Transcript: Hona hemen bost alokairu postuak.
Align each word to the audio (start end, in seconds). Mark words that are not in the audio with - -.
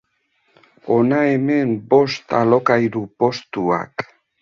Hona 0.95 1.19
hemen 1.33 1.77
bost 1.93 2.37
alokairu 2.41 3.07
postuak. 3.21 4.13